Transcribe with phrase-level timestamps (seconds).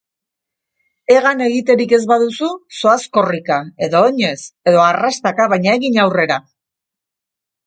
[1.15, 3.59] Hegan egiterik ez baduzu, zoaz korrika,
[3.89, 4.33] edo oinez,
[4.73, 6.41] edo arrastaka baina egin aurrera!